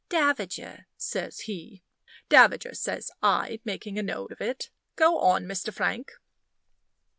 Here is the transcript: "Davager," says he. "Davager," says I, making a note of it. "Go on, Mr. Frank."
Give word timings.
"Davager," 0.09 0.87
says 0.97 1.41
he. 1.41 1.83
"Davager," 2.27 2.73
says 2.73 3.11
I, 3.21 3.59
making 3.63 3.99
a 3.99 4.01
note 4.01 4.31
of 4.31 4.41
it. 4.41 4.71
"Go 4.95 5.19
on, 5.19 5.45
Mr. 5.45 5.71
Frank." 5.71 6.11